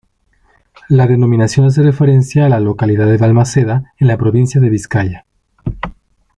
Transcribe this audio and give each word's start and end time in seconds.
La 0.89 1.05
denominación 1.05 1.67
hace 1.67 1.83
referencia 1.83 2.47
a 2.47 2.49
la 2.49 2.59
localidad 2.59 3.05
de 3.05 3.17
Valmaseda, 3.17 3.93
en 3.99 4.07
la 4.07 4.17
provincia 4.17 4.59
de 4.59 4.69
Vizcaya. 4.71 5.25